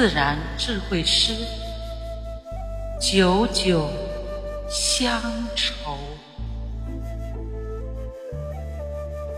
[0.00, 1.34] 自然智慧诗，
[2.98, 3.86] 久久
[4.66, 5.20] 乡
[5.54, 5.94] 愁。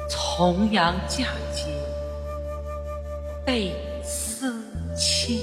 [0.09, 1.67] 重阳佳节
[3.45, 3.75] 倍
[4.05, 4.55] 思
[4.97, 5.41] 亲，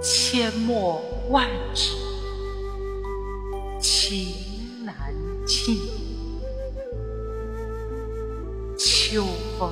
[0.00, 1.90] 阡陌万纸
[3.78, 4.34] 情
[4.86, 5.76] 难尽。
[8.78, 9.26] 秋
[9.58, 9.70] 风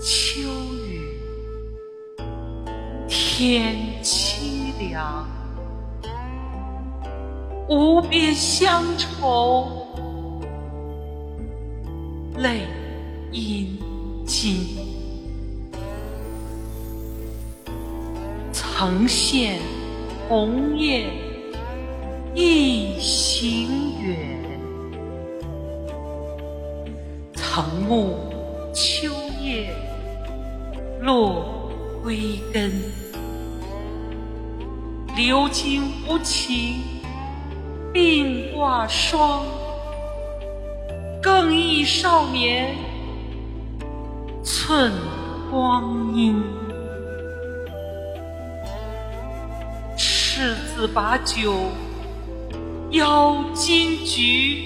[0.00, 0.40] 秋
[0.84, 1.07] 雨
[3.38, 5.24] 天凄凉，
[7.68, 9.86] 无边乡愁。
[12.38, 12.62] 泪
[13.30, 13.78] 殷
[14.26, 14.66] 襟，
[18.52, 19.58] 曾羡
[20.28, 21.06] 红叶
[22.34, 23.68] 一行
[24.02, 24.18] 远，
[27.34, 28.18] 曾慕
[28.74, 29.72] 秋叶
[31.00, 31.70] 落
[32.02, 32.72] 归根。
[35.18, 36.80] 流金无情
[37.92, 39.44] 鬓挂霜。
[41.20, 42.72] 更忆少年
[44.44, 44.92] 寸
[45.50, 46.40] 光阴，
[49.96, 51.52] 赤子把酒
[52.92, 54.62] 邀金菊，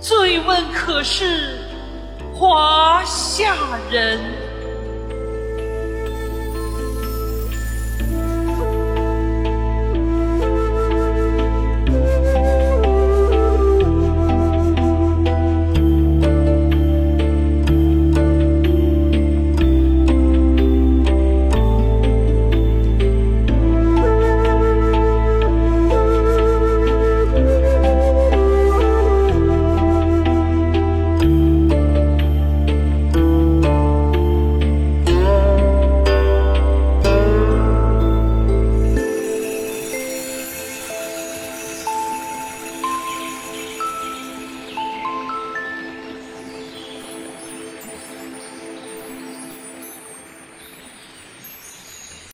[0.00, 1.60] 醉问可是
[2.34, 3.54] 华夏
[3.88, 4.18] 人。